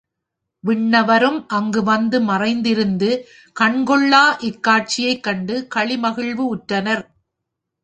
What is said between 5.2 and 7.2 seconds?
கண்டு களிமகிழ்வு உற்றனர்.